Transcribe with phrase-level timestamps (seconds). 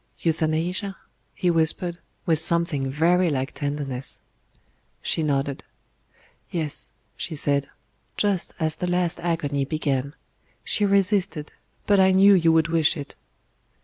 [0.17, 0.97] "Euthanasia?"
[1.35, 4.19] he whispered with something very like tenderness.
[5.03, 5.63] She nodded.
[6.49, 7.69] "Yes," she said;
[8.17, 10.15] "just as the last agony began.
[10.63, 11.51] She resisted,
[11.85, 13.15] but I knew you would wish it."